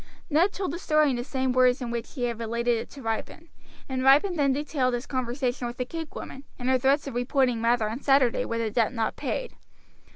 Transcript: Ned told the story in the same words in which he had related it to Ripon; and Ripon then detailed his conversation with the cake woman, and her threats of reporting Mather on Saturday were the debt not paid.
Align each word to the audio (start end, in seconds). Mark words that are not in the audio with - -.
Ned 0.31 0.51
told 0.51 0.71
the 0.71 0.79
story 0.79 1.11
in 1.11 1.15
the 1.15 1.23
same 1.23 1.53
words 1.53 1.79
in 1.79 1.91
which 1.91 2.13
he 2.13 2.23
had 2.23 2.39
related 2.39 2.75
it 2.75 2.89
to 2.89 3.03
Ripon; 3.03 3.49
and 3.87 4.03
Ripon 4.03 4.35
then 4.35 4.51
detailed 4.51 4.95
his 4.95 5.05
conversation 5.05 5.67
with 5.67 5.77
the 5.77 5.85
cake 5.85 6.15
woman, 6.15 6.43
and 6.57 6.69
her 6.69 6.79
threats 6.79 7.05
of 7.05 7.13
reporting 7.13 7.61
Mather 7.61 7.87
on 7.87 8.01
Saturday 8.01 8.43
were 8.43 8.57
the 8.57 8.71
debt 8.71 8.93
not 8.93 9.15
paid. 9.15 9.53